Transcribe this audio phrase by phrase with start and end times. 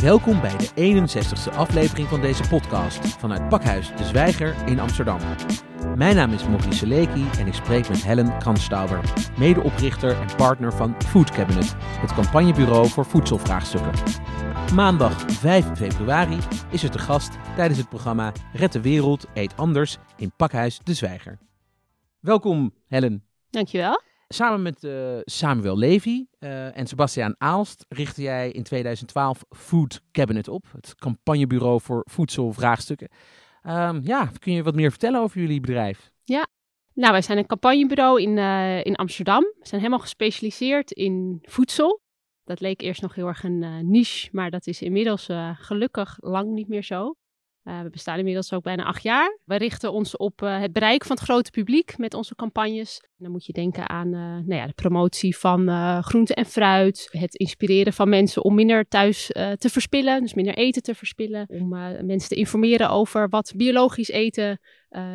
[0.00, 5.18] Welkom bij de 61ste aflevering van deze podcast vanuit Pakhuis De Zwijger in Amsterdam.
[5.96, 9.00] Mijn naam is Maurice Seleki en ik spreek met Helen Kranstauber,
[9.38, 13.92] medeoprichter en partner van Food Cabinet, het campagnebureau voor voedselvraagstukken.
[14.74, 16.38] Maandag 5 februari
[16.70, 20.94] is er te gast tijdens het programma Red de Wereld, Eet Anders in Pakhuis De
[20.94, 21.38] Zwijger.
[22.20, 23.24] Welkom Helen.
[23.50, 24.02] Dankjewel.
[24.34, 30.48] Samen met uh, Samuel Levy uh, en Sebastiaan Aalst richtte jij in 2012 Food Cabinet
[30.48, 33.08] op, het campagnebureau voor voedselvraagstukken.
[33.66, 36.10] Um, ja, kun je wat meer vertellen over jullie bedrijf?
[36.24, 36.46] Ja,
[36.94, 39.42] nou wij zijn een campagnebureau in, uh, in Amsterdam.
[39.42, 42.00] We zijn helemaal gespecialiseerd in voedsel.
[42.44, 46.68] Dat leek eerst nog heel erg een niche, maar dat is inmiddels gelukkig lang niet
[46.68, 47.14] meer zo.
[47.64, 49.38] Uh, we bestaan inmiddels ook bijna acht jaar.
[49.44, 53.02] We richten ons op uh, het bereik van het grote publiek met onze campagnes.
[53.16, 55.68] dan moet je denken aan uh, nou ja, de promotie van
[56.02, 57.08] groente en fruit.
[57.10, 60.20] Het inspireren van mensen om minder thuis te verspillen.
[60.20, 61.46] Dus minder eten te verspillen.
[61.48, 61.68] Om
[62.06, 64.60] mensen te informeren over wat biologisch eten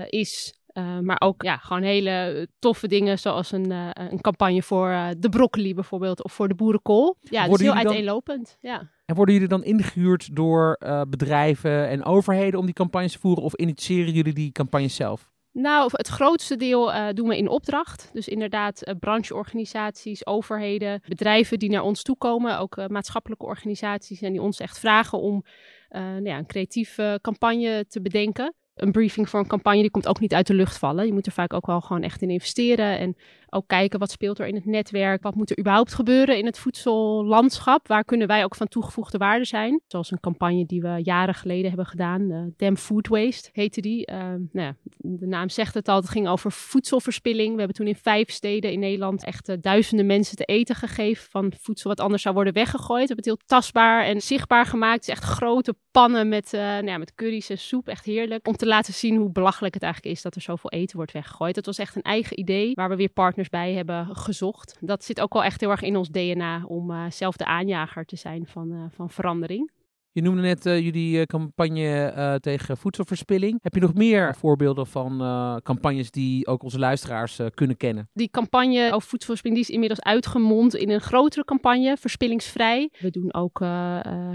[0.05, 0.59] is.
[0.77, 5.07] Uh, maar ook ja, gewoon hele toffe dingen, zoals een, uh, een campagne voor uh,
[5.17, 7.17] de broccoli bijvoorbeeld, of voor de boerenkool.
[7.21, 8.57] Ja, dat is heel uiteenlopend.
[8.61, 8.89] Dan, ja.
[9.05, 13.53] En worden jullie dan ingehuurd door bedrijven en overheden om die campagnes te voeren, of
[13.53, 15.31] initiëren jullie die campagnes zelf?
[15.51, 18.09] Nou, het grootste deel doen we in opdracht.
[18.13, 24.41] Dus inderdaad, brancheorganisaties, overheden, bedrijven die naar ons toe komen, ook maatschappelijke organisaties en die
[24.41, 25.43] ons echt vragen om
[25.89, 30.19] nou ja, een creatieve campagne te bedenken een briefing voor een campagne, die komt ook
[30.19, 31.05] niet uit de lucht vallen.
[31.05, 32.99] Je moet er vaak ook wel gewoon echt in investeren.
[32.99, 33.15] En
[33.49, 35.23] ook kijken wat speelt er in het netwerk.
[35.23, 37.87] Wat moet er überhaupt gebeuren in het voedsellandschap?
[37.87, 39.81] Waar kunnen wij ook van toegevoegde waarde zijn?
[39.87, 42.21] Zoals een campagne die we jaren geleden hebben gedaan.
[42.21, 44.11] Uh, Damn Food Waste heette die.
[44.11, 45.95] Uh, nou ja, de naam zegt het al.
[45.95, 47.51] Het ging over voedselverspilling.
[47.51, 51.29] We hebben toen in vijf steden in Nederland echt uh, duizenden mensen te eten gegeven.
[51.29, 53.07] Van voedsel wat anders zou worden weggegooid.
[53.07, 54.93] We hebben het heel tastbaar en zichtbaar gemaakt.
[55.05, 57.87] Het is echt grote pannen met, nou ja, met curry's en soep.
[57.87, 58.47] Echt heerlijk.
[58.67, 61.55] Laten zien hoe belachelijk het eigenlijk is dat er zoveel eten wordt weggegooid.
[61.55, 64.77] Het was echt een eigen idee waar we weer partners bij hebben gezocht.
[64.79, 68.05] Dat zit ook wel echt heel erg in ons DNA om uh, zelf de aanjager
[68.05, 69.71] te zijn van, uh, van verandering.
[70.11, 73.59] Je noemde net uh, jullie campagne tegen voedselverspilling.
[73.61, 75.17] Heb je nog meer voorbeelden van
[75.63, 78.09] campagnes die ook onze luisteraars kunnen kennen?
[78.13, 82.89] Die campagne over voedselverspilling die is inmiddels uitgemond in een grotere campagne, Verspillingsvrij.
[82.99, 83.57] We doen ook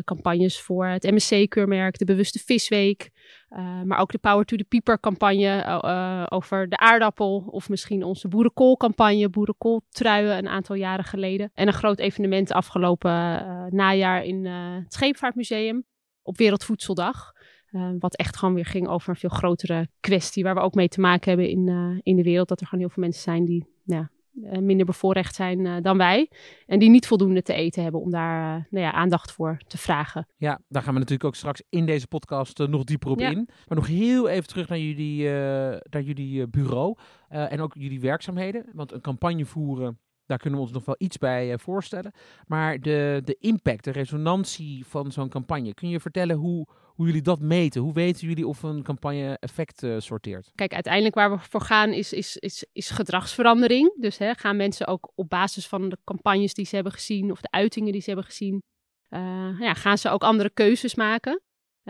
[0.04, 3.10] campagnes voor het MSC-keurmerk, de Bewuste Visweek.
[3.50, 7.48] Uh, maar ook de Power to the Pieper campagne uh, over de aardappel.
[7.50, 11.50] Of misschien onze boerenkoolcampagne, boerenkooltruien een aantal jaren geleden.
[11.54, 13.10] En een groot evenement afgelopen
[13.70, 15.84] najaar in het Scheepvaartmuseum
[16.22, 17.32] op Wereldvoedseldag.
[17.98, 20.42] wat echt gewoon weer ging over een veel grotere kwestie.
[20.42, 22.48] Waar we ook mee te maken hebben in, in de wereld.
[22.48, 24.10] Dat er gewoon heel veel mensen zijn die ja,
[24.60, 26.30] minder bevoorrecht zijn uh, dan wij.
[26.66, 29.78] En die niet voldoende te eten hebben om daar uh, nou ja, aandacht voor te
[29.78, 30.26] vragen.
[30.36, 33.30] Ja, daar gaan we natuurlijk ook straks in deze podcast nog dieper op ja.
[33.30, 33.48] in.
[33.68, 35.28] Maar nog heel even terug naar jullie,
[35.90, 36.96] naar jullie bureau
[37.28, 38.64] en ook jullie werkzaamheden.
[38.72, 39.98] Want een campagne voeren,
[40.30, 42.12] daar kunnen we ons nog wel iets bij voorstellen.
[42.46, 45.74] Maar de, de impact, de resonantie van zo'n campagne.
[45.74, 47.82] Kun je vertellen hoe, hoe jullie dat meten.
[47.82, 50.52] Hoe weten jullie of een campagne effect uh, sorteert?
[50.54, 53.94] Kijk, uiteindelijk waar we voor gaan is, is, is, is gedragsverandering.
[54.00, 57.40] Dus hè, gaan mensen ook op basis van de campagnes die ze hebben gezien of
[57.40, 58.62] de uitingen die ze hebben gezien,
[59.08, 61.40] uh, ja, gaan ze ook andere keuzes maken.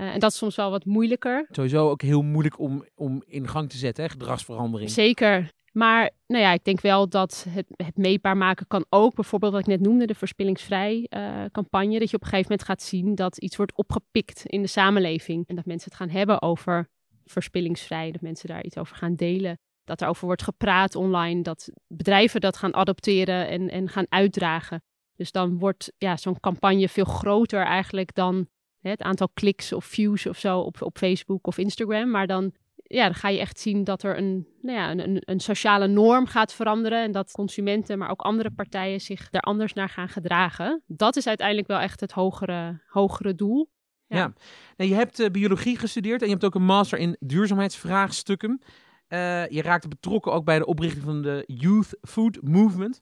[0.00, 1.47] Uh, en dat is soms wel wat moeilijker.
[1.50, 4.11] Sowieso ook heel moeilijk om, om in gang te zetten, hè?
[4.11, 4.91] gedragsverandering.
[4.91, 5.50] Zeker.
[5.72, 9.15] Maar nou ja, ik denk wel dat het, het meetbaar maken kan ook.
[9.15, 11.99] Bijvoorbeeld wat ik net noemde, de verspillingsvrij uh, campagne.
[11.99, 15.49] Dat je op een gegeven moment gaat zien dat iets wordt opgepikt in de samenleving.
[15.49, 16.88] En dat mensen het gaan hebben over
[17.25, 18.11] verspillingsvrij.
[18.11, 19.59] Dat mensen daar iets over gaan delen.
[19.84, 21.43] Dat er over wordt gepraat online.
[21.43, 24.82] Dat bedrijven dat gaan adopteren en, en gaan uitdragen.
[25.17, 28.49] Dus dan wordt ja, zo'n campagne veel groter eigenlijk dan
[28.89, 32.11] het aantal kliks of views of zo op, op Facebook of Instagram.
[32.11, 32.53] Maar dan
[32.95, 36.27] ja, dan ga je echt zien dat er een, nou ja, een, een, sociale norm
[36.27, 37.03] gaat veranderen.
[37.03, 40.82] En dat consumenten, maar ook andere partijen zich daar anders naar gaan gedragen.
[40.87, 43.71] Dat is uiteindelijk wel echt het hogere, hogere doel.
[44.06, 44.32] Ja.
[44.77, 48.62] Nou, je hebt uh, biologie gestudeerd en je hebt ook een master in duurzaamheidsvraagstukken.
[49.09, 53.00] Uh, je raakte betrokken ook bij de oprichting van de Youth Food Movement.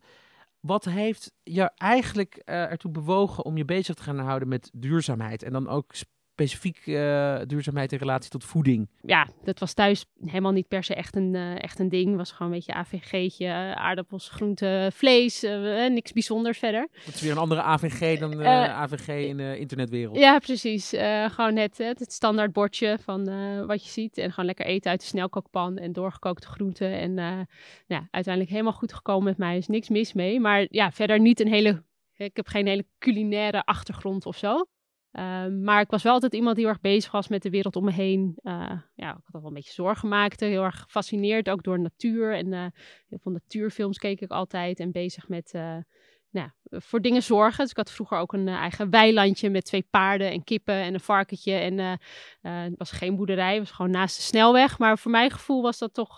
[0.68, 5.42] Wat heeft je eigenlijk uh, ertoe bewogen om je bezig te gaan houden met duurzaamheid?
[5.42, 5.94] En dan ook
[6.38, 8.88] specifiek uh, duurzaamheid in relatie tot voeding?
[9.02, 12.16] Ja, dat was thuis helemaal niet per se echt een, uh, echt een ding.
[12.16, 15.40] was gewoon een beetje AVG'tje, uh, aardappels, groenten, vlees,
[15.88, 16.88] niks bijzonders verder.
[17.04, 20.16] Dat is weer een andere AVG dan AVG in de internetwereld.
[20.16, 20.88] Ja, precies.
[21.28, 23.24] gewoon net het standaard bordje van
[23.66, 24.18] wat je ziet.
[24.18, 26.92] En gewoon lekker eten uit de snelkookpan en doorgekookte groenten.
[26.92, 27.46] En
[27.86, 29.56] ja, uiteindelijk helemaal goed gekomen met mij.
[29.56, 30.40] is niks mis mee.
[30.40, 31.86] Maar ja, verder niet een hele...
[32.16, 34.66] Ik heb geen hele culinaire achtergrond of zo.
[35.12, 37.76] Ehm, maar ik was wel altijd iemand die heel erg bezig was met de wereld
[37.76, 38.38] om me heen.
[38.42, 40.44] Uh, ja, ik had al wel een beetje zorgen gemaakte.
[40.44, 42.34] Heel erg gefascineerd ook door natuur.
[42.34, 42.66] En uh,
[43.08, 44.80] heel veel natuurfilms keek ik altijd.
[44.80, 45.76] En bezig met uh,
[46.38, 47.62] nou, voor dingen zorgen.
[47.62, 51.00] Dus ik had vroeger ook een eigen weilandje met twee paarden en kippen en een
[51.00, 51.52] varkentje.
[51.52, 51.78] En
[52.40, 54.78] het was geen boerderij, het was gewoon naast de snelweg.
[54.78, 56.16] Maar voor mijn gevoel was dat toch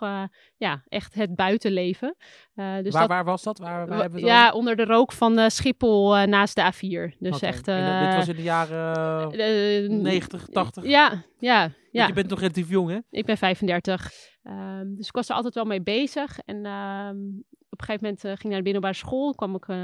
[0.57, 2.17] ja, echt het buitenleven.
[2.55, 3.59] Dus waar, dat, waar was dat?
[3.59, 7.17] Waar, waar hebben we ja, onder de rook van Schiphol naast de A4.
[7.19, 7.49] Dus okay.
[7.49, 7.65] echt...
[7.65, 10.85] dit was in de jaren 90, 80?
[10.85, 11.73] Ja, ja.
[11.91, 12.07] ja.
[12.07, 12.99] je bent nog relatief jong, hè?
[13.11, 14.13] Ik ben 35.
[14.45, 16.39] Um, dus ik was er altijd wel mee bezig.
[16.39, 17.45] En um,
[17.83, 19.35] op een gegeven moment uh, ging ik naar de middelbare school.
[19.35, 19.77] kwam ik uh,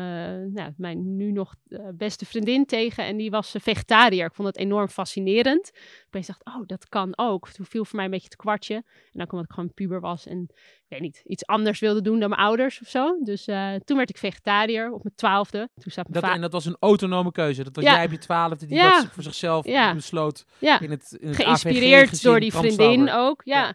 [0.53, 3.05] nou, mijn nu nog uh, beste vriendin tegen.
[3.05, 4.27] En die was vegetariër.
[4.27, 5.71] Ik vond het enorm fascinerend.
[6.11, 7.49] Ik dacht, oh, dat kan ook.
[7.49, 8.75] Toen viel voor mij een beetje het kwartje.
[8.75, 10.27] En dan kwam ik gewoon puber was.
[10.27, 13.19] En ik weet niet, iets anders wilde doen dan mijn ouders of zo.
[13.23, 13.45] Dus
[13.85, 15.69] toen werd ik vegetariër op mijn twaalfde.
[15.75, 17.65] Toen zat mijn dat, en dat was een autonome keuze.
[17.65, 17.95] Dat was ja.
[17.95, 19.01] jij op je twaalfde die ja.
[19.01, 19.95] dat voor zichzelf ja.
[19.95, 20.45] besloot.
[20.59, 20.81] Ja.
[20.81, 23.41] In het, in het Geïnspireerd door die vriendin ook.
[23.45, 23.75] ja.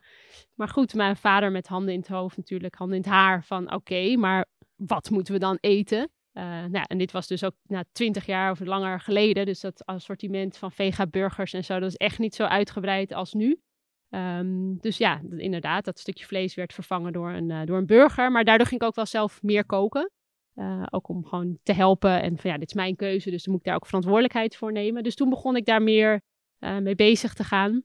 [0.61, 3.73] Maar goed, mijn vader met handen in het hoofd natuurlijk, handen in het haar van
[3.73, 6.09] oké, maar wat moeten we dan eten?
[6.33, 9.45] Uh, nou, en dit was dus ook na twintig jaar of langer geleden.
[9.45, 13.61] Dus dat assortiment van vega-burgers en zo, dat is echt niet zo uitgebreid als nu.
[14.09, 18.31] Um, dus ja, inderdaad, dat stukje vlees werd vervangen door een, uh, door een burger.
[18.31, 20.11] Maar daardoor ging ik ook wel zelf meer koken.
[20.55, 22.21] Uh, ook om gewoon te helpen.
[22.21, 24.71] En van ja, dit is mijn keuze, dus dan moet ik daar ook verantwoordelijkheid voor
[24.71, 25.03] nemen.
[25.03, 26.21] Dus toen begon ik daar meer
[26.59, 27.83] mee bezig te gaan.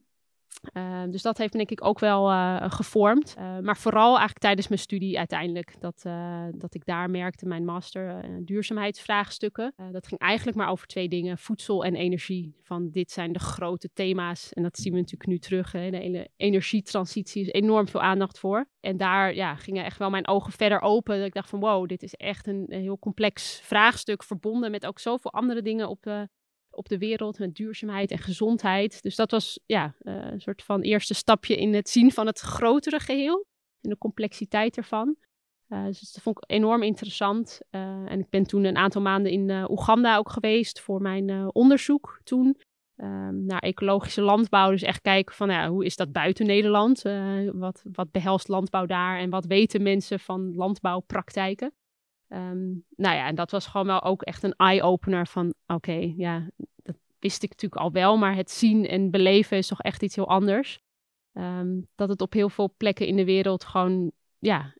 [0.73, 3.35] Uh, dus dat heeft denk ik ook wel uh, gevormd.
[3.39, 5.81] Uh, maar vooral eigenlijk tijdens mijn studie uiteindelijk.
[5.81, 6.03] Dat,
[6.55, 9.75] dat ik daar merkte, mijn master duurzaamheidsvraagstukken.
[9.93, 11.39] dat ging eigenlijk maar over twee dingen.
[11.39, 12.55] Voedsel en energie.
[12.63, 14.53] Van dit zijn de grote thema's.
[14.53, 15.73] En dat zien we natuurlijk nu terug.
[15.73, 15.91] Hè.
[15.91, 18.69] De energietransitie is enorm veel aandacht voor.
[18.81, 21.17] En daar ja, gingen echt wel mijn ogen verder open.
[21.17, 24.23] Dat ik dacht van wow, dit is echt een, een heel complex vraagstuk.
[24.23, 26.29] Verbonden met ook zoveel andere dingen op de
[26.77, 29.03] op de wereld met duurzaamheid en gezondheid.
[29.03, 32.41] Dus dat was ja, uh, een soort van eerste stapje in het zien van het
[32.41, 33.47] grotere geheel
[33.81, 35.17] en de complexiteit ervan.
[35.69, 37.61] Uh, dus dat vond ik enorm interessant.
[37.71, 37.81] Uh,
[38.11, 42.57] en ik ben toen een aantal maanden in Oeganda ook geweest voor mijn onderzoek toen.
[42.97, 44.71] Um, naar ecologische landbouw.
[44.71, 47.03] Dus echt kijken van ja, hoe is dat buiten Nederland?
[47.53, 51.73] wat, wat behelst landbouw daar en wat weten mensen van landbouwpraktijken?
[52.29, 56.51] Um, nou ja, en dat was gewoon wel ook echt een eye-opener van oké, ja,
[56.83, 60.17] dat wist ik natuurlijk al wel, maar het zien en beleven is toch echt iets
[60.17, 60.81] heel anders.
[61.33, 64.75] Um, dat het op heel veel plekken in de wereld gewoon, ja,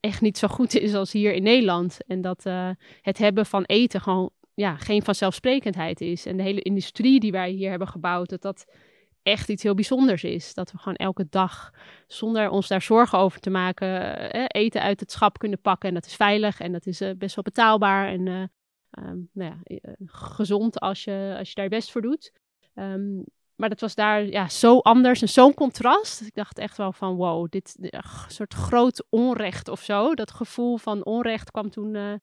[0.00, 1.98] echt niet zo goed is als hier in Nederland.
[2.06, 2.70] En dat uh,
[3.00, 6.26] het hebben van eten gewoon, ja, geen vanzelfsprekendheid is.
[6.26, 8.64] En de hele industrie die wij hier hebben gebouwd, dat dat
[9.22, 10.54] echt iets heel bijzonders is.
[10.54, 11.70] Dat we gewoon elke dag,
[12.06, 15.88] zonder ons daar zorgen over te maken, eh, eten uit het schap kunnen pakken.
[15.88, 18.42] En dat is veilig en dat is uh, best wel betaalbaar en uh,
[18.90, 22.32] um, nou ja, eh, gezond als je, als je daar je best voor doet.
[22.74, 23.24] Um,
[23.56, 26.20] maar dat was daar ja, zo anders en zo'n contrast.
[26.20, 27.76] Ik dacht echt wel van wow, dit
[28.28, 30.14] soort groot onrecht of zo.
[30.14, 32.20] Dat gevoel van onrecht kwam toen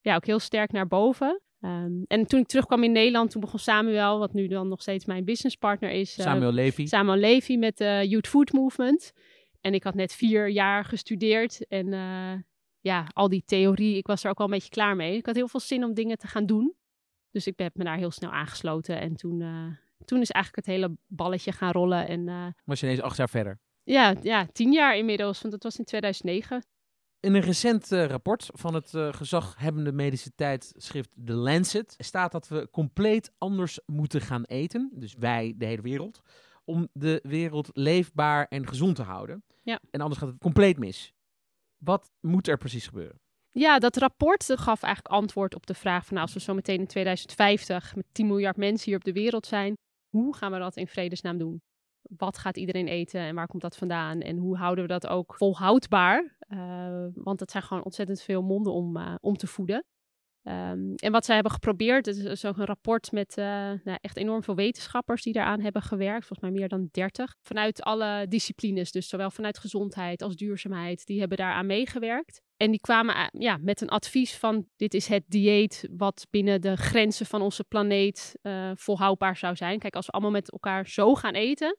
[0.00, 1.40] ja, ook heel sterk naar boven.
[1.66, 5.04] Um, en toen ik terugkwam in Nederland, toen begon Samuel, wat nu dan nog steeds
[5.04, 6.18] mijn businesspartner is.
[6.18, 6.86] Uh, Samuel Levy.
[6.86, 9.12] Samuel Levy met de Youth Food Movement.
[9.60, 12.32] En ik had net vier jaar gestudeerd en uh,
[12.80, 15.16] ja, al die theorie, ik was er ook wel een beetje klaar mee.
[15.16, 16.74] Ik had heel veel zin om dingen te gaan doen.
[17.30, 19.66] Dus ik heb me daar heel snel aangesloten en toen, uh,
[20.04, 22.08] toen is eigenlijk het hele balletje gaan rollen.
[22.08, 23.58] En, Was je ineens acht jaar verder?
[23.82, 26.64] Ja, ja, tien jaar inmiddels, want dat was in 2009.
[27.26, 32.48] In een recent uh, rapport van het uh, gezaghebbende medische tijdschrift The Lancet staat dat
[32.48, 36.22] we compleet anders moeten gaan eten, dus wij, de hele wereld,
[36.64, 39.44] om de wereld leefbaar en gezond te houden.
[39.62, 39.80] Ja.
[39.90, 41.12] En anders gaat het compleet mis.
[41.76, 43.20] Wat moet er precies gebeuren?
[43.50, 46.54] Ja, dat rapport dat gaf eigenlijk antwoord op de vraag van nou, als we zo
[46.54, 49.74] meteen in 2050 met 10 miljard mensen hier op de wereld zijn,
[50.08, 51.62] hoe gaan we dat in vredesnaam doen?
[52.16, 54.20] Wat gaat iedereen eten en waar komt dat vandaan?
[54.20, 56.36] En hoe houden we dat ook volhoudbaar?
[56.48, 59.84] Uh, want het zijn gewoon ontzettend veel monden om, uh, om te voeden.
[60.42, 63.44] Um, en wat zij hebben geprobeerd, het is ook een rapport met uh,
[63.84, 67.82] nou, echt enorm veel wetenschappers die daaraan hebben gewerkt, volgens mij meer dan 30, vanuit
[67.82, 72.40] alle disciplines, dus zowel vanuit gezondheid als duurzaamheid, die hebben daaraan meegewerkt.
[72.56, 76.76] En die kwamen ja, met een advies van dit is het dieet wat binnen de
[76.76, 78.38] grenzen van onze planeet
[78.74, 79.78] volhoudbaar zou zijn.
[79.78, 81.78] Kijk, als we allemaal met elkaar zo gaan eten,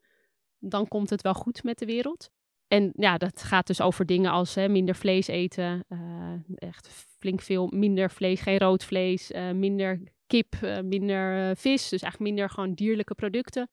[0.59, 2.29] dan komt het wel goed met de wereld.
[2.67, 5.85] En ja, dat gaat dus over dingen als hè, minder vlees eten.
[5.89, 6.87] Uh, echt
[7.19, 9.31] flink veel minder vlees, geen rood vlees.
[9.31, 11.89] Uh, minder kip, uh, minder vis.
[11.89, 13.69] Dus eigenlijk minder gewoon dierlijke producten.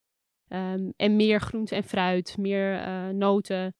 [0.49, 3.75] Um, en meer groente en fruit, meer noten,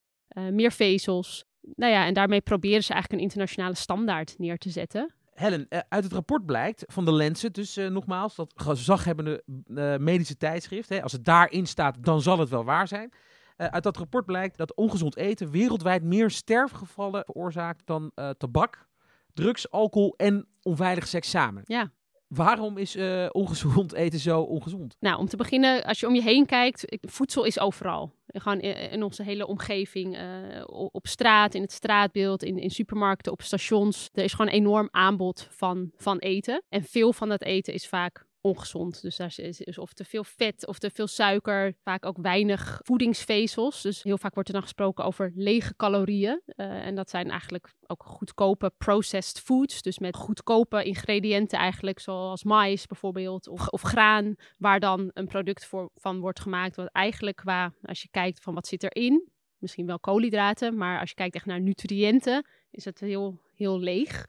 [0.51, 1.45] meer vezels.
[1.61, 5.15] Nou ja, en daarmee proberen ze eigenlijk een internationale standaard neer te zetten.
[5.35, 9.97] Helen, eh, uit het rapport blijkt van de Lancet, dus uh, nogmaals, dat gezaghebbende uh,
[9.97, 13.13] medische tijdschrift, hè, als het daarin staat, dan zal het wel waar zijn.
[13.57, 18.89] uit dat rapport blijkt dat ongezond eten wereldwijd meer sterfgevallen veroorzaakt dan tabak,
[19.35, 21.63] drugs, alcohol en onveilige seks samen.
[21.65, 21.91] Ja.
[22.29, 22.97] Waarom is
[23.31, 24.97] ongezond eten zo ongezond?
[25.01, 28.15] Nou, om te beginnen, als je om je heen kijkt, voedsel is overal.
[28.41, 33.43] Gewoon in, onze hele omgeving, uh, op straat, in het straatbeeld, in, in supermarkten, op
[33.43, 34.09] stations.
[34.13, 36.63] Er is gewoon enorm aanbod van, van eten.
[36.69, 39.03] En veel van dat eten is vaak ongezond.
[39.03, 43.83] Dus daar is, of te veel vet of te veel suiker, vaak ook weinig voedingsvezels.
[43.83, 46.43] Dus heel vaak wordt er dan gesproken over lege calorieën.
[46.47, 49.83] Uh, en dat zijn eigenlijk ook goedkope processed foods.
[49.83, 55.67] Dus met goedkope ingrediënten eigenlijk, zoals mais bijvoorbeeld, of, of graan, waar dan een product
[55.67, 56.77] voor, van wordt gemaakt.
[56.77, 61.09] Wat eigenlijk qua, als je kijkt van wat zit erin, misschien wel koolhydraten, maar als
[61.09, 64.27] je kijkt echt naar nutriënten, is het heel, heel leeg.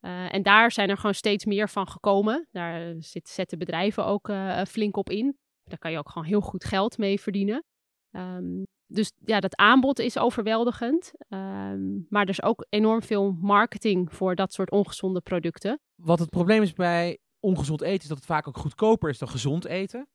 [0.00, 2.48] Uh, en daar zijn er gewoon steeds meer van gekomen.
[2.50, 5.38] Daar zit, zetten bedrijven ook uh, flink op in.
[5.64, 7.64] Daar kan je ook gewoon heel goed geld mee verdienen.
[8.10, 11.12] Um, dus ja, dat aanbod is overweldigend.
[11.28, 15.80] Um, maar er is ook enorm veel marketing voor dat soort ongezonde producten.
[15.94, 19.28] Wat het probleem is bij ongezond eten, is dat het vaak ook goedkoper is dan
[19.28, 20.08] gezond eten.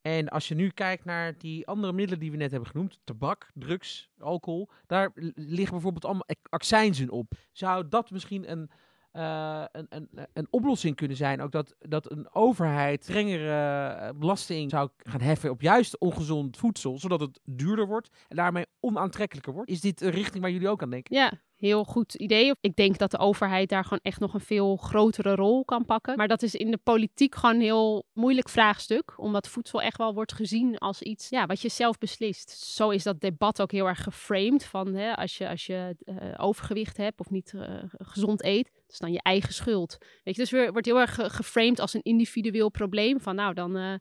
[0.00, 3.50] En als je nu kijkt naar die andere middelen die we net hebben genoemd, tabak,
[3.54, 7.32] drugs, alcohol, daar liggen bijvoorbeeld allemaal accijnzen op.
[7.52, 8.70] Zou dat misschien een
[9.16, 11.40] uh, een, een, een oplossing kunnen zijn.
[11.40, 16.98] Ook dat, dat een overheid strengere eh, belasting zou gaan heffen op juist ongezond voedsel,
[16.98, 19.70] zodat het duurder wordt en daarmee onaantrekkelijker wordt.
[19.70, 21.16] Is dit een richting waar jullie ook aan denken?
[21.16, 22.54] Ja, heel goed idee.
[22.60, 26.16] Ik denk dat de overheid daar gewoon echt nog een veel grotere rol kan pakken.
[26.16, 29.14] Maar dat is in de politiek gewoon een heel moeilijk vraagstuk.
[29.16, 32.50] Omdat voedsel echt wel wordt gezien als iets ja, wat je zelf beslist.
[32.50, 34.64] Zo is dat debat ook heel erg geframed.
[34.64, 37.54] Van hè, als je, als je uh, overgewicht hebt of niet
[37.98, 39.96] gezond eet, dat is dan je eigen schuld.
[40.00, 43.20] Weet je, dus weer, wordt heel erg geframed als een individueel probleem.
[43.20, 44.00] Van nou, dan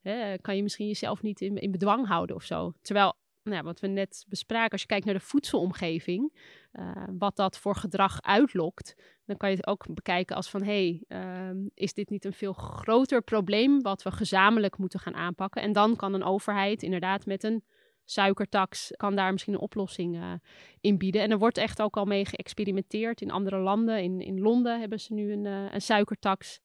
[0.00, 2.72] hè, kan je misschien jezelf niet in, in bedwang houden of zo.
[2.82, 3.14] Terwijl
[3.46, 6.32] nou, wat we net bespraken, als je kijkt naar de voedselomgeving,
[6.72, 11.02] uh, wat dat voor gedrag uitlokt, dan kan je het ook bekijken als van hé,
[11.08, 11.24] hey,
[11.54, 15.62] uh, is dit niet een veel groter probleem wat we gezamenlijk moeten gaan aanpakken?
[15.62, 17.64] En dan kan een overheid inderdaad met een
[18.10, 20.32] suikertax, kan daar misschien een oplossing uh,
[20.80, 21.22] in bieden.
[21.22, 24.02] En er wordt echt ook al mee geëxperimenteerd in andere landen.
[24.02, 26.60] In, in Londen hebben ze nu een, uh, een suikertax.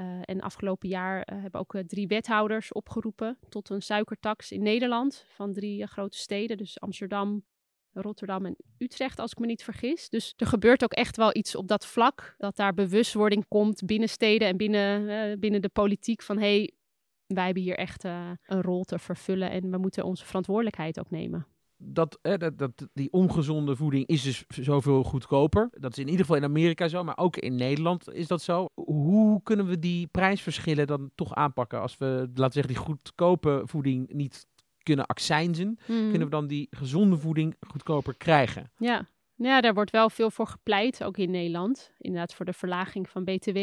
[0.00, 5.52] Uh, en afgelopen jaar hebben ook drie wethouders opgeroepen tot een suikertax in Nederland van
[5.52, 7.44] drie grote steden, dus Amsterdam,
[7.92, 10.08] Rotterdam en Utrecht, als ik me niet vergis.
[10.08, 14.08] Dus er gebeurt ook echt wel iets op dat vlak, dat daar bewustwording komt binnen
[14.08, 16.72] steden en binnen, binnen de politiek van hé, hey,
[17.26, 21.46] wij hebben hier echt een rol te vervullen en we moeten onze verantwoordelijkheid ook nemen
[21.76, 25.68] dat, dat, dat, die ongezonde voeding is dus zoveel goedkoper.
[25.72, 28.68] Dat is in ieder geval in Amerika zo, maar ook in Nederland is dat zo.
[28.74, 33.62] Hoe kunnen we die prijsverschillen dan toch aanpakken als we, laten we zeggen, die goedkope
[33.64, 34.46] voeding niet
[34.82, 35.78] kunnen accijnzen?
[35.84, 36.08] Hmm.
[36.08, 38.70] Kunnen we dan die gezonde voeding goedkoper krijgen?
[38.78, 39.06] Ja.
[39.34, 41.92] ja, daar wordt wel veel voor gepleit, ook in Nederland.
[41.98, 43.58] Inderdaad voor de verlaging van BTW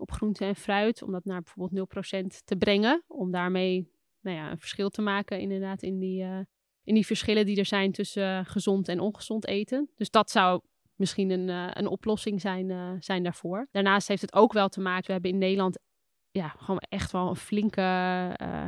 [0.00, 1.88] op groente en fruit, om dat naar bijvoorbeeld
[2.34, 3.04] 0% te brengen.
[3.06, 3.90] Om daarmee
[4.20, 6.22] nou ja, een verschil te maken inderdaad in die...
[6.22, 6.40] Uh,
[6.82, 9.90] in die verschillen die er zijn tussen eh, gezond en ongezond eten.
[9.94, 10.60] Dus dat zou
[10.94, 13.68] misschien een, uh, een oplossing zijn, zijn daarvoor.
[13.70, 15.78] Daarnaast heeft het ook wel te maken, we hebben in Nederland
[16.30, 17.80] ja, gewoon echt wel een flinke,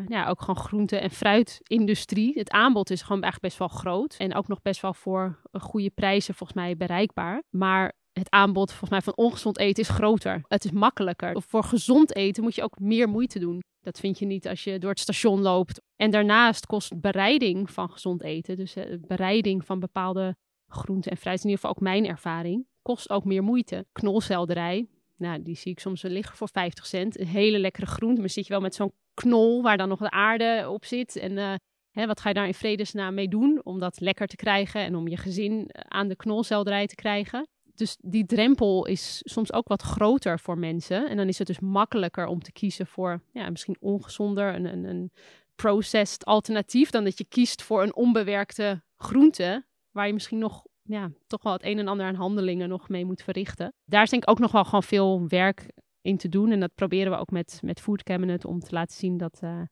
[0.07, 2.39] ja, ook gewoon groente- en fruitindustrie.
[2.39, 4.15] Het aanbod is gewoon echt best wel groot.
[4.19, 7.43] En ook nog best wel voor goede prijzen volgens mij bereikbaar.
[7.51, 10.45] Maar het aanbod volgens mij van ongezond eten is groter.
[10.49, 11.43] Het is makkelijker.
[11.47, 13.61] Voor gezond eten moet je ook meer moeite doen.
[13.81, 15.81] Dat vind je niet als je door het station loopt.
[15.97, 21.39] En daarnaast kost bereiding van gezond eten, dus uh, bereiding van bepaalde groenten en fruit,
[21.39, 23.87] in ieder geval ook mijn ervaring, kost ook meer moeite.
[23.93, 27.19] Knolselderij, nou, die zie ik soms liggen voor 50 cent.
[27.19, 30.11] Een hele lekkere groente, maar zit je wel met zo'n knol waar dan nog de
[30.11, 31.17] aarde op zit.
[31.17, 31.55] En uh,
[31.91, 34.97] hè, wat ga je daar in vredesnaam mee doen om dat lekker te krijgen en
[34.97, 37.47] om je gezin eh, aan de knolselderij te krijgen?
[37.75, 41.09] Dus die drempel is soms ook wat groter voor mensen.
[41.09, 44.85] En dan is het dus makkelijker om te kiezen voor ja, misschien ongezonder, een, een,
[44.85, 45.13] een
[45.55, 51.11] processed alternatief, dan dat je kiest voor een onbewerkte groente, waar je misschien nog ja,
[51.27, 53.75] toch wel het een en ander aan handelingen nog mee moet verrichten.
[53.85, 55.67] Daar is denk ik ook nog wel gewoon veel werk
[56.01, 56.51] in te doen.
[56.51, 59.63] En dat proberen we ook met, met Food Cabinet om te laten zien dat, uh,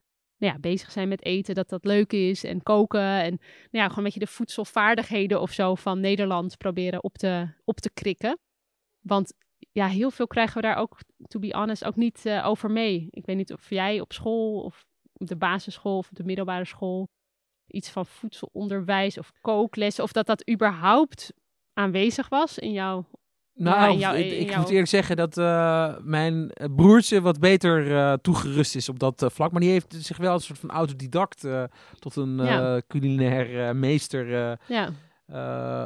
[0.40, 2.44] nou ja, bezig zijn met eten, dat dat leuk is.
[2.44, 7.04] En koken en nou ja, gewoon een beetje de voedselvaardigheden of zo van Nederland proberen
[7.04, 8.38] op te, op te krikken.
[9.00, 9.32] Want
[9.73, 13.06] ja, heel veel krijgen we daar ook, to be honest, ook niet uh, over mee.
[13.11, 17.09] Ik weet niet of jij op school of op de basisschool of de middelbare school
[17.66, 21.32] iets van voedselonderwijs of kooklessen, of dat dat überhaupt
[21.73, 23.06] aanwezig was in jouw
[23.61, 28.76] Nou, ik, ik moet eerlijk zeggen dat eh, mijn eh, broertje wat beter eh, toegerust
[28.76, 29.52] is op dat vlak.
[29.52, 31.47] Maar die heeft zich wel een soort van autodidact
[31.99, 32.81] tot een Ja.
[32.88, 34.90] culinair meester Ja,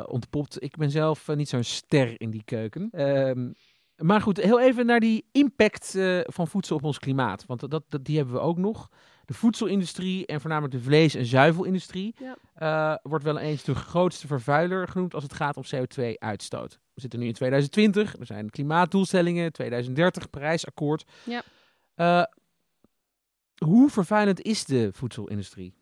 [0.07, 0.63] ontpopt.
[0.63, 2.89] Ik ben zelf niet zo'n ster in die keuken.
[2.91, 3.51] Ehm,
[3.97, 7.45] maar goed, heel even naar die impact van voedsel op ons klimaat.
[7.47, 8.89] Want dat, dat, die hebben we ook nog.
[9.25, 12.37] De voedselindustrie en voornamelijk de vlees- en zuivelindustrie Ja.
[12.55, 16.79] eh, wordt wel eens de grootste vervuiler genoemd als het gaat om CO2-uitstoot.
[16.95, 21.05] We zitten nu in 2020, er zijn klimaatdoelstellingen, 2030, Parijsakkoord.
[21.25, 21.43] Ja.
[21.95, 22.23] Eh,
[23.67, 25.75] hoe vervuilend is de voedselindustrie?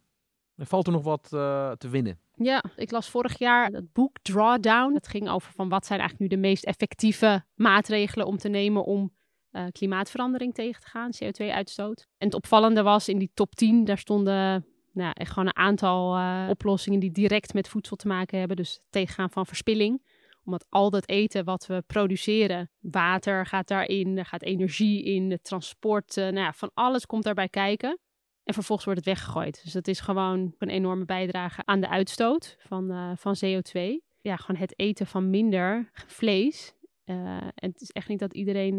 [0.57, 2.19] Er valt er nog wat eh, te winnen.
[2.35, 4.95] Ja, ik las vorig jaar het boek Drawdown.
[4.95, 8.85] Het ging over van wat zijn eigenlijk nu de meest effectieve maatregelen om te nemen
[8.85, 9.13] om
[9.53, 12.07] eh, klimaatverandering tegen te gaan, CO2-uitstoot.
[12.19, 16.17] En het opvallende was in die top 10, daar stonden nou, echt gewoon een aantal
[16.17, 18.57] eh, oplossingen die direct met voedsel te maken hebben.
[18.57, 20.03] Dus tegengaan van verspilling.
[20.45, 25.45] Omdat al dat eten wat we produceren, water gaat daarin, er gaat energie in, het
[25.45, 27.99] transport, eh, nou ja, van alles komt daarbij kijken.
[28.45, 29.61] En vervolgens wordt het weggegooid.
[29.65, 33.81] Dus dat is gewoon een enorme bijdrage aan de uitstoot van, van CO2.
[34.21, 36.75] Ja, gewoon het eten van minder vlees.
[37.13, 38.75] Eh, en het is echt niet dat iedereen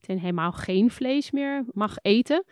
[0.00, 2.44] meteen helemaal geen vlees meer mag eten.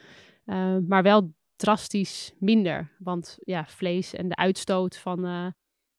[0.44, 2.96] Eh, maar wel drastisch minder.
[2.98, 5.52] Want ja, vlees en de uitstoot van,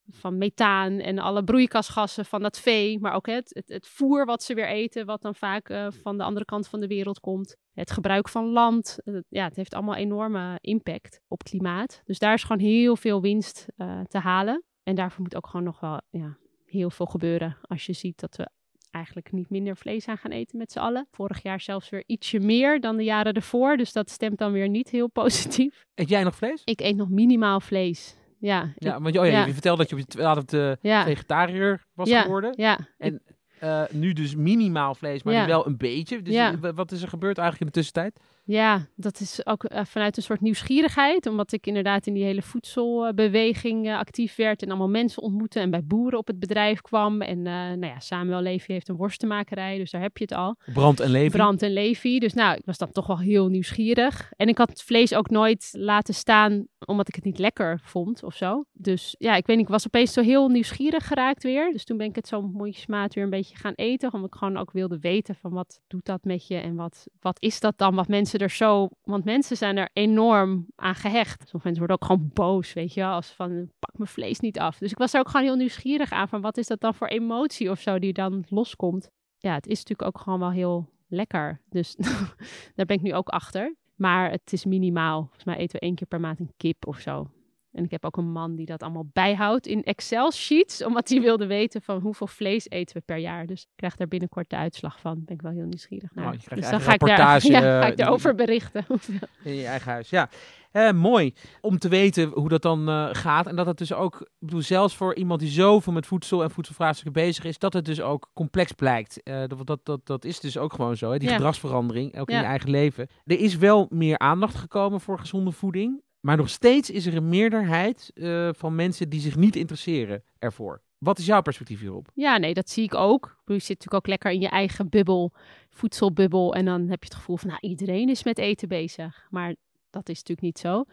[0.07, 2.99] van methaan en alle broeikasgassen van dat vee.
[2.99, 6.23] Maar ook het, het, het voer wat ze weer eten, wat dan vaak van de
[6.23, 7.55] andere kant van de wereld komt.
[7.71, 8.97] Het gebruik van land.
[9.29, 12.01] ja, het heeft allemaal enorme impact op klimaat.
[12.05, 13.65] Dus daar is gewoon heel veel winst
[14.07, 14.63] te halen.
[14.83, 17.57] En daarvoor moet ook gewoon nog wel ja, heel veel gebeuren.
[17.61, 18.49] Als je ziet dat we
[18.91, 21.07] eigenlijk niet minder vlees aan gaan eten met z'n allen.
[21.11, 23.77] Vorig jaar zelfs weer ietsje meer dan de jaren ervoor.
[23.77, 25.85] Dus dat stemt dan weer niet heel positief.
[25.95, 26.61] Eet jij nog vlees?
[26.65, 28.15] Ik eet nog minimaal vlees.
[28.39, 29.45] Ja, Ja, want je- oh ja, ja.
[29.45, 32.21] je vertelde dat je op je twaalfde ja, vegetariër was Ja.
[32.21, 32.53] geworden.
[32.55, 32.79] ja.
[32.97, 33.21] En
[33.59, 36.21] eh, nu dus minimaal vlees, maar nu wel een beetje.
[36.21, 36.59] Dus Ja.
[36.73, 38.19] wat is er gebeurd eigenlijk in de tussentijd?
[38.51, 41.25] Ja, dat is ook eh, vanuit een soort nieuwsgierigheid.
[41.25, 44.61] Omdat ik inderdaad in die hele voedselbeweging eh, actief werd.
[44.61, 45.59] En allemaal mensen ontmoette.
[45.59, 47.21] En bij boeren op het bedrijf kwam.
[47.21, 49.77] En eh, nou ja, Samuel Levy heeft een worstenmakerij.
[49.77, 50.55] Dus daar heb je het al.
[50.73, 51.31] Brand en leven.
[51.31, 52.19] Brand en Levi.
[52.19, 54.31] Dus nou, ik was dan toch wel heel nieuwsgierig.
[54.35, 58.23] En ik had het vlees ook nooit laten staan omdat ik het niet lekker vond
[58.23, 58.63] of zo.
[58.73, 61.71] Dus ja, ik weet niet, ik was opeens zo heel nieuwsgierig geraakt weer.
[61.71, 64.13] Dus toen ben ik het zo mondjesmaat weer een beetje gaan eten.
[64.13, 67.41] Omdat ik gewoon ook wilde weten van wat doet dat met je en wat, wat
[67.41, 67.95] is dat dan?
[67.95, 68.89] Wat mensen er zo...
[69.03, 71.39] Want mensen zijn er enorm aan gehecht.
[71.39, 73.05] Sommige mensen worden ook gewoon boos, weet je.
[73.05, 74.77] Als van, pak mijn vlees niet af.
[74.77, 77.07] Dus ik was er ook gewoon heel nieuwsgierig aan van wat is dat dan voor
[77.07, 81.61] emotie of zo die dan loskomt ja, het is natuurlijk ook gewoon wel heel lekker.
[81.69, 81.95] Dus
[82.75, 83.75] daar ben ik nu ook achter.
[83.95, 85.21] Maar het is minimaal.
[85.21, 87.31] Volgens mij eten we één keer per maand een kip of zo.
[87.71, 90.83] En ik heb ook een man die dat allemaal bijhoudt in Excel-sheets.
[90.87, 93.45] Omdat hij wilde weten van hoeveel vlees eten we per jaar.
[93.45, 95.23] Dus ik krijg daar binnenkort de uitslag van.
[95.25, 96.25] Ben ik wel heel nieuwsgierig naar.
[96.25, 98.85] Nou, dus dan ga ik, daar, ja, ga eh, ik daarover berichten.
[99.43, 100.29] In je eigen huis, ja.
[100.71, 103.47] Eh, mooi om te weten hoe dat dan eh, gaat.
[103.47, 106.51] En dat het dus ook, ik bedoel, zelfs voor iemand die zoveel met voedsel en
[106.51, 109.23] voedselvraagstukken bezig is, dat het dus ook complex blijkt.
[109.23, 111.17] Eh, dat, dat, dat, dat is dus ook gewoon zo, hè?
[111.17, 111.35] die Ja.
[111.35, 113.07] gedragsverandering, ook in je eigen leven.
[113.25, 116.01] Er is wel meer aandacht gekomen voor gezonde voeding.
[116.19, 120.81] Maar nog steeds is er een meerderheid eh, van mensen die zich niet interesseren ervoor.
[120.97, 122.11] Wat is jouw perspectief hierop?
[122.13, 123.37] Ja, nee, dat zie ik ook.
[123.45, 125.33] Je zit natuurlijk ook lekker in je eigen bubbel,
[125.69, 126.53] voedselbubbel.
[126.53, 129.27] En dan heb je het gevoel van, nou, iedereen is met eten bezig.
[129.29, 129.55] Maar
[129.89, 130.83] dat is natuurlijk niet zo.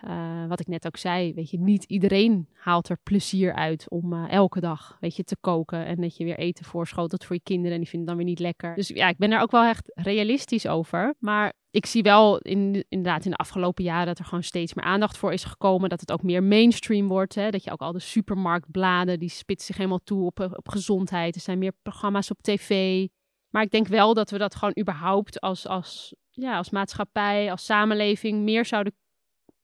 [0.00, 4.12] Eh, wat ik net ook zei, weet je, niet iedereen haalt er plezier uit om
[4.12, 5.86] eh, elke dag, weet je, te koken.
[5.86, 8.34] En dat je weer eten voorschotelt voor je kinderen en die vinden het dan weer
[8.34, 8.74] niet lekker.
[8.74, 11.14] Dus ja, ik ben er ook wel echt realistisch over.
[11.18, 14.84] Maar ik zie wel in, inderdaad in de afgelopen jaren dat er gewoon steeds meer
[14.84, 15.88] aandacht voor is gekomen.
[15.88, 17.34] Dat het ook meer mainstream wordt.
[17.34, 17.50] Hè?
[17.50, 21.34] Dat je ook al de supermarktbladen, die spitsen zich helemaal toe op, op gezondheid.
[21.34, 23.06] Er zijn meer programma's op tv.
[23.50, 27.64] Maar ik denk wel dat we dat gewoon überhaupt als, als, ja, als maatschappij, als
[27.64, 28.92] samenleving meer zouden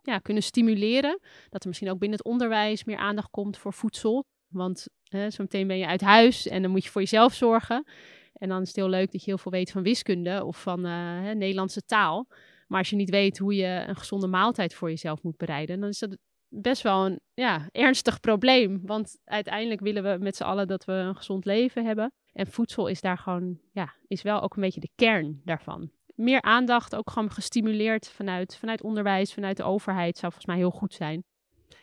[0.04, 1.20] ja, kunnen stimuleren.
[1.48, 4.24] Dat er misschien ook binnen het onderwijs meer aandacht komt voor voedsel.
[4.48, 7.84] Want hè, zo meteen ben je uit huis en dan moet je voor jezelf zorgen.
[8.32, 10.86] En dan is het heel leuk dat je heel veel weet van wiskunde of van
[10.86, 12.26] eh, Nederlandse taal.
[12.66, 15.88] Maar als je niet weet hoe je een gezonde maaltijd voor jezelf moet bereiden, dan
[15.88, 16.16] is dat
[16.48, 18.80] best wel een ja, ernstig probleem.
[18.82, 22.12] Want uiteindelijk willen we met z'n allen dat we een gezond leven hebben.
[22.32, 25.90] En voedsel is daar gewoon, ja, is wel ook een beetje de kern daarvan.
[26.14, 30.70] Meer aandacht, ook gewoon gestimuleerd vanuit, vanuit onderwijs, vanuit de overheid, zou volgens mij heel
[30.70, 31.24] goed zijn.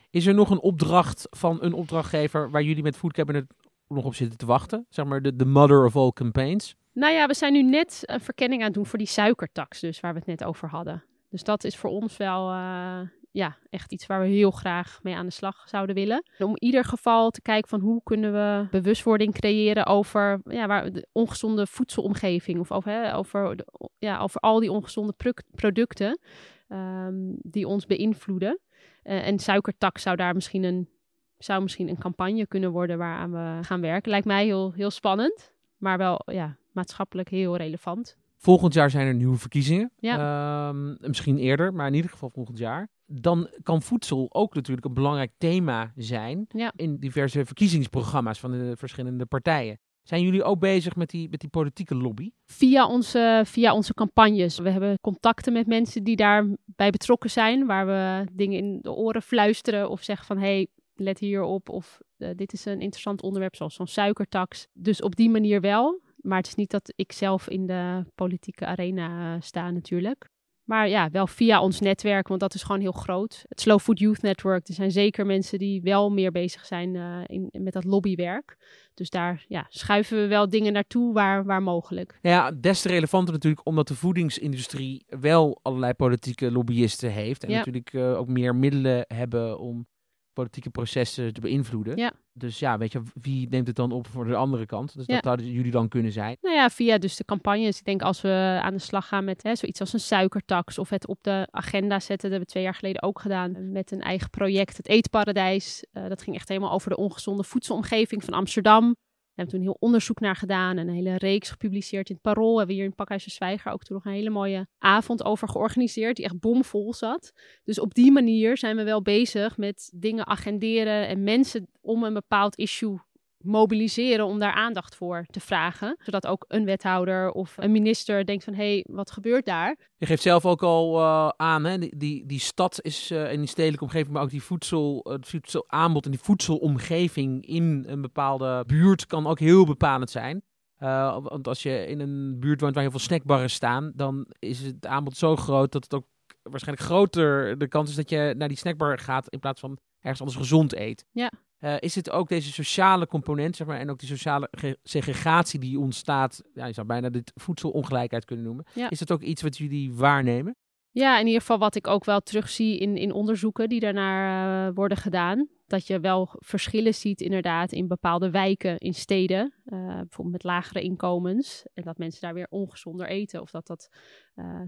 [0.09, 3.45] Is er nog een opdracht van een opdrachtgever waar jullie met Food Cabinet
[3.87, 4.85] nog op zitten te wachten?
[4.89, 6.75] Zeg maar de, de mother of all campaigns.
[6.93, 9.99] Nou ja, we zijn nu net een verkenning aan het doen voor die suikertax, dus
[9.99, 11.03] waar we het net over hadden.
[11.29, 12.99] Dus dat is voor ons wel, eh,
[13.31, 16.23] ja, echt iets waar we heel graag mee aan de slag zouden willen.
[16.39, 20.91] Om in ieder geval te kijken van hoe kunnen we bewustwording creëren over ja, waar,
[20.91, 22.59] de ongezonde voedselomgeving.
[22.59, 25.13] Of over, hè, over, de, ja, over al die ongezonde
[25.51, 26.19] producten
[26.67, 28.59] um, die ons beïnvloeden.
[29.03, 30.89] Uh, en suikertax zou daar misschien een,
[31.37, 34.11] zou misschien een campagne kunnen worden waaraan we gaan werken.
[34.11, 38.19] Lijkt mij heel, heel spannend, maar wel ja, maatschappelijk heel relevant.
[38.37, 39.91] Volgend jaar zijn er nieuwe verkiezingen.
[39.97, 40.67] Ja.
[40.67, 42.89] Um, misschien eerder, maar in ieder geval volgend jaar.
[43.13, 46.71] Dan kan voedsel ook natuurlijk een belangrijk thema zijn ja.
[46.75, 49.79] in diverse verkiezingsprogramma's van de verschillende partijen.
[50.03, 52.31] Zijn jullie ook bezig met die, met die politieke lobby?
[52.45, 54.59] Via onze, via onze campagnes.
[54.59, 59.21] We hebben contacten met mensen die daarbij betrokken zijn, waar we dingen in de oren
[59.21, 63.55] fluisteren of zeggen van hé, hey, let hierop of uh, dit is een interessant onderwerp
[63.55, 64.67] zoals zo'n suikertax.
[64.73, 66.01] Dus op die manier wel.
[66.15, 70.29] Maar het is niet dat ik zelf in de politieke arena uh, sta natuurlijk.
[70.71, 73.45] Maar ja, wel via ons netwerk, want dat is gewoon heel groot.
[73.47, 77.17] Het Slow Food Youth Network, er zijn zeker mensen die wel meer bezig zijn uh,
[77.25, 78.57] in, met dat lobbywerk.
[78.93, 82.19] Dus daar ja, schuiven we wel dingen naartoe waar, waar mogelijk.
[82.21, 87.43] Ja, des te relevanter natuurlijk omdat de voedingsindustrie wel allerlei politieke lobbyisten heeft.
[87.43, 87.57] En ja.
[87.57, 89.87] natuurlijk uh, ook meer middelen hebben om
[90.33, 91.97] politieke processen te beïnvloeden.
[91.97, 92.11] Ja.
[92.33, 94.95] Dus ja, weet je, wie neemt het dan op voor de andere kant?
[94.95, 96.37] Dus dat zouden jullie dan kunnen zijn.
[96.41, 97.79] Nou ja, via dus de campagnes.
[97.79, 100.89] Ik denk als we aan de slag gaan met hè, zoiets als een suikertax of
[100.89, 102.29] het op de agenda zetten.
[102.29, 105.85] Dat hebben we twee jaar geleden ook gedaan met een eigen project, het Eetparadijs.
[105.93, 108.95] Uh, dat ging echt helemaal over de ongezonde voedselomgeving van Amsterdam.
[109.31, 112.51] We hebben toen heel onderzoek naar gedaan en een hele reeks gepubliceerd in het Parool.
[112.51, 115.47] We hebben hier in Pakhuis de Zwijger ook toen nog een hele mooie avond over
[115.47, 117.31] georganiseerd, die echt bomvol zat.
[117.63, 122.13] Dus op die manier zijn we wel bezig met dingen agenderen en mensen om een
[122.13, 122.99] bepaald issue
[123.43, 125.97] mobiliseren om daar aandacht voor te vragen.
[126.03, 128.53] Zodat ook een wethouder of een minister denkt van...
[128.53, 129.77] hé, hey, wat gebeurt daar?
[129.97, 131.77] Je geeft zelf ook al uh, aan, hè?
[131.77, 134.13] Die, die, die stad is uh, in die stedelijke omgeving...
[134.13, 139.05] maar ook die voedsel, uh, voedselaanbod en die voedselomgeving in een bepaalde buurt...
[139.05, 140.43] kan ook heel bepalend zijn.
[140.77, 143.91] want als je in een buurt woont waar heel veel snackbarren staan...
[143.95, 146.05] dan is het aanbod zo groot dat het ook
[146.41, 149.29] waarschijnlijk groter de kans is dat je naar die snackbar gaat...
[149.29, 151.05] in plaats van ergens anders gezond eet.
[151.11, 151.31] Ja.
[151.61, 154.49] Uh, is het ook deze sociale component, zeg maar, en ook die sociale
[154.83, 158.65] segregatie die ontstaat, ja, je zou bijna dit voedselongelijkheid kunnen noemen.
[158.73, 158.89] Ja.
[158.89, 160.55] Is dat ook iets wat jullie waarnemen?
[160.91, 164.75] Ja, in ieder geval wat ik ook wel terugzie in, in onderzoeken die daarnaar uh,
[164.75, 165.47] worden gedaan.
[165.67, 169.53] Dat je wel verschillen ziet inderdaad in bepaalde wijken in steden.
[169.65, 171.65] Uh, bijvoorbeeld met lagere inkomens.
[171.73, 173.41] En dat mensen daar weer ongezonder eten.
[173.41, 173.89] Of dat dat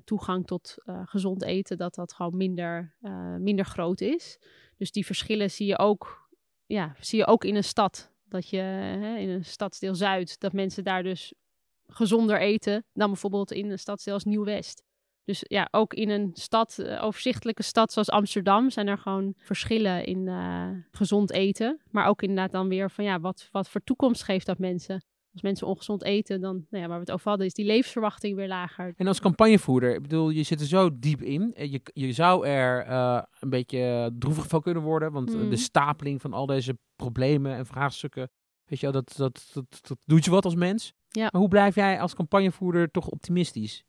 [0.03, 2.95] toegang tot gezond eten, dat dat gewoon minder,
[3.39, 4.39] minder groot is.
[4.77, 6.22] Dus die verschillen zie je ook
[6.65, 8.11] ja, zie je ook in een stad.
[8.23, 11.33] Dat je hè, in een stadsdeel Zuid, dat mensen daar dus
[11.87, 14.83] gezonder eten dan bijvoorbeeld in een stadsdeel als Nieuw-West.
[15.23, 20.05] Dus ja, ook in een stad, uh, overzichtelijke stad zoals Amsterdam, zijn er gewoon verschillen
[20.05, 21.81] in uh, gezond eten.
[21.91, 25.03] Maar ook inderdaad dan weer van ja, wat, wat voor toekomst geeft dat mensen?
[25.33, 28.35] Als mensen ongezond eten, dan, nou ja, waar we het over hadden, is die levensverwachting
[28.35, 28.93] weer lager.
[28.97, 31.53] En als campagnevoerder, ik bedoel, je zit er zo diep in.
[31.55, 35.49] Je, je zou er uh, een beetje droevig van kunnen worden, want mm.
[35.49, 38.31] de stapeling van al deze problemen en vraagstukken,
[38.65, 40.93] weet je wel, dat, dat, dat, dat doet je wat als mens.
[41.07, 41.29] Ja.
[41.31, 43.83] Maar hoe blijf jij als campagnevoerder toch optimistisch?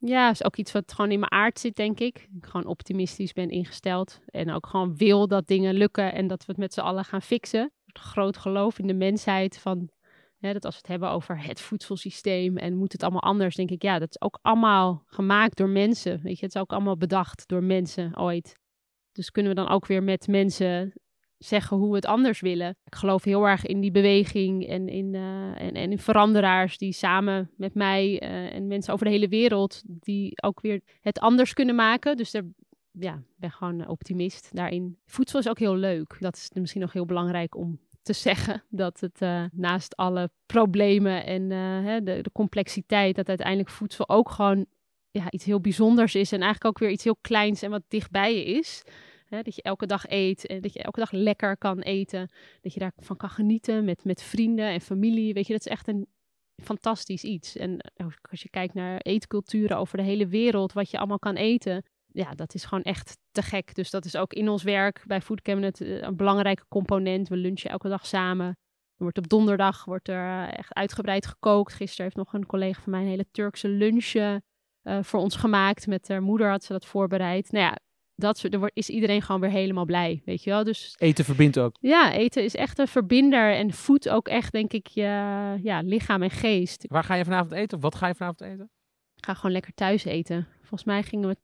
[0.00, 2.28] Ja, is ook iets wat gewoon in mijn aard zit, denk ik.
[2.36, 4.20] Ik gewoon optimistisch ben ingesteld.
[4.26, 7.22] En ook gewoon wil dat dingen lukken en dat we het met z'n allen gaan
[7.22, 7.72] fixen.
[7.92, 9.88] Groot geloof in de mensheid van
[10.40, 13.82] dat als we het hebben over het voedselsysteem en moet het allemaal anders, denk ik,
[13.82, 16.20] ja, dat is ook allemaal gemaakt door mensen.
[16.22, 18.56] Weet je, het is ook allemaal bedacht door mensen ooit.
[19.12, 20.92] Dus kunnen we dan ook weer met mensen
[21.38, 22.76] zeggen hoe we het anders willen.
[22.84, 26.92] Ik geloof heel erg in die beweging en in, uh, en, en in veranderaars die
[26.92, 31.52] samen met mij uh, en mensen over de hele wereld, die ook weer het anders
[31.52, 32.16] kunnen maken.
[32.16, 32.44] Dus daar
[32.90, 34.98] ja, ben gewoon optimist daarin.
[35.06, 36.16] Voedsel is ook heel leuk.
[36.20, 41.24] Dat is misschien nog heel belangrijk om te zeggen dat het uh, naast alle problemen
[41.24, 44.66] en uh, hè, de, de, complexiteit, dat uiteindelijk voedsel ook gewoon
[45.10, 46.32] ja, iets heel bijzonders is.
[46.32, 48.84] En eigenlijk ook weer iets heel kleins en wat dichtbij je is.
[49.26, 52.30] Hè, dat je elke dag eet en dat je elke dag lekker kan eten.
[52.60, 55.34] Dat je daarvan kan genieten met, met vrienden en familie.
[55.34, 56.06] Weet je, dat is echt een
[56.62, 57.56] fantastisch iets.
[57.56, 61.34] En eh, als je kijkt naar eetculturen over de hele wereld, wat je allemaal kan
[61.34, 63.74] eten ja, dat is gewoon echt te gek.
[63.74, 67.28] Dus dat is ook in ons werk bij Food Cabinet eh, een belangrijke component.
[67.28, 68.46] We lunchen elke dag samen.
[68.46, 71.72] Er wordt op donderdag wordt er eh, echt uitgebreid gekookt.
[71.72, 74.36] Gisteren heeft nog een collega van mij een hele Turkse lunch uh,
[75.02, 75.86] voor ons gemaakt.
[75.86, 77.52] Met haar moeder had ze dat voorbereid.
[77.52, 77.76] Nou ja,
[78.14, 80.64] dat soort, er wordt, is iedereen gewoon weer helemaal blij, weet je wel.
[80.64, 81.76] Dus, eten verbindt ook.
[81.80, 85.02] Ja, eten is echt een verbinder en voedt ook echt, denk ik, je
[85.62, 86.84] ja, lichaam en geest.
[86.86, 87.80] Waar ga je vanavond eten?
[87.80, 88.70] Wat ga je vanavond eten?
[89.14, 90.48] Ik ga gewoon lekker thuis eten.
[90.58, 91.36] Volgens mij gingen we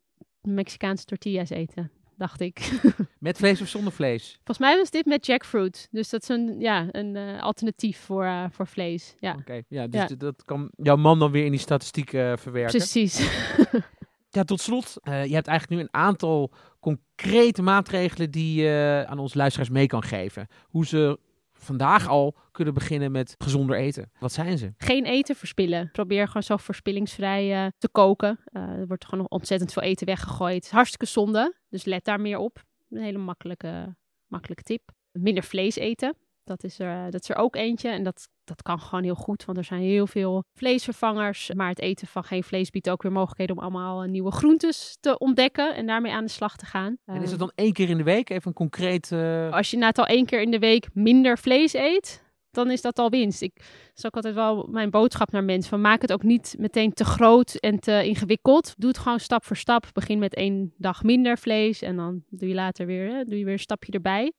[0.47, 1.91] Mexicaanse tortillas eten.
[2.17, 2.71] dacht ik.
[3.19, 4.33] Met vlees of zonder vlees?
[4.35, 5.89] Volgens mij was dit met jackfruit.
[5.91, 9.15] Dus dat is een, ja, een uh, alternatief voor, uh, voor vlees.
[9.21, 9.37] Ja.
[9.39, 10.17] Oké, ja, dus ja.
[10.17, 12.79] dat kan jouw man dan weer in die statistieken uh, verwerken.
[12.79, 13.29] Precies.
[14.31, 19.39] ja, tot slot, je hebt eigenlijk nu een aantal concrete maatregelen die je aan onze
[19.39, 20.49] luisteraars mee kan geven.
[20.63, 21.19] Hoe ze
[21.65, 24.11] vandaag al kunnen beginnen met gezonder eten.
[24.19, 24.73] Wat zijn ze?
[24.77, 25.91] Geen eten verspillen.
[25.93, 28.41] Probeer gewoon zo verspillingsvrij uh, te koken.
[28.53, 30.71] Uh, er wordt gewoon ontzettend veel eten weggegooid.
[30.71, 32.63] Hartstikke zonde, dus let daar meer op.
[32.91, 33.97] Een hele makkelijke,
[34.27, 34.91] makkelijke tip.
[35.13, 36.17] Minder vlees eten.
[36.45, 37.89] Dat is, er, dat is er ook eentje.
[37.89, 41.51] En dat, dat kan gewoon heel goed, want er zijn heel veel vleesvervangers.
[41.55, 44.97] Maar het eten van geen vlees biedt ook weer mogelijkheden om allemaal eh, nieuwe groentes
[45.01, 46.97] te ontdekken en daarmee aan de slag te gaan.
[47.05, 48.31] En is het dan één keer in de week?
[48.31, 49.11] Even een concreet.
[49.11, 49.53] Uh...
[49.53, 52.81] Als je na het al één keer in de week minder vlees eet, dan is
[52.81, 53.43] dat al winst.
[53.43, 53.53] Ik
[53.95, 57.05] is ook altijd wel mijn boodschap naar mensen: van maak het ook niet meteen te
[57.05, 58.75] groot en te ingewikkeld.
[58.77, 59.87] Doe het gewoon stap voor stap.
[59.93, 63.45] Begin met één dag minder vlees en dan doe je later weer, hè, doe je
[63.45, 64.33] weer een stapje erbij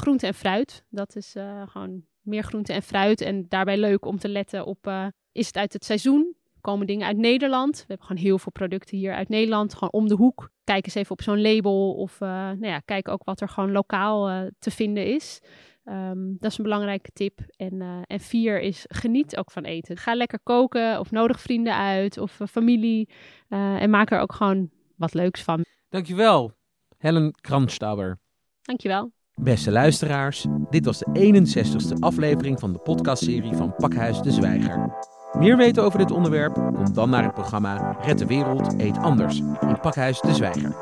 [0.00, 0.84] groente en fruit.
[0.88, 3.20] Dat is uh, gewoon meer groente en fruit.
[3.20, 6.34] En daarbij leuk om te letten op, uh, is het uit het seizoen?
[6.60, 7.76] Komen dingen uit Nederland?
[7.76, 10.50] We hebben gewoon heel veel producten hier uit Nederland, gewoon om de hoek.
[10.64, 13.72] Kijk eens even op zo'n label of uh, nou ja, kijk ook wat er gewoon
[13.72, 15.40] lokaal te vinden is.
[15.84, 17.40] Um, dat is een belangrijke tip.
[17.56, 19.96] En, en vier is geniet ook van eten.
[19.96, 23.08] Ga lekker koken of nodig vrienden uit of familie.
[23.48, 25.64] en maak er ook gewoon wat leuks van.
[25.88, 26.52] Dankjewel,
[26.98, 28.18] Helen Kranstauber.
[28.62, 29.12] Dankjewel.
[29.42, 34.92] Beste luisteraars, dit was de 61ste aflevering van de podcastserie van Pakhuis de Zwijger.
[35.38, 36.54] Meer weten over dit onderwerp?
[36.54, 40.76] Kom dan naar het programma Red de Wereld, Eet Anders in Pakhuis de Zwijger.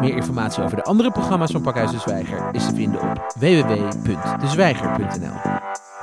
[0.00, 5.36] Meer informatie over de andere programma's van Pakhuis de Zwijger is te vinden op www.dezwijger.nl.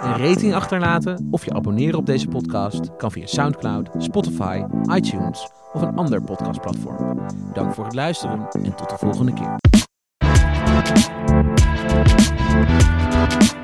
[0.01, 5.81] Een rating achterlaten of je abonneren op deze podcast kan via SoundCloud, Spotify, iTunes of
[5.81, 7.19] een ander podcastplatform.
[7.53, 9.55] Dank voor het luisteren en tot de volgende keer.
[11.95, 13.54] Thank